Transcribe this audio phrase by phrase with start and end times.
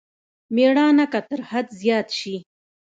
[0.55, 2.35] مېړانه که تر حد زيات شي.